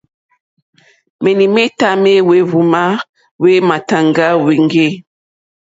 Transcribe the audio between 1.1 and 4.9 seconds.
Menimeta me hwehvuma hwe matàŋga hweŋge.